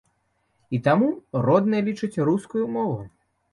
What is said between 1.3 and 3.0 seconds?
роднай лічыць рускую мову.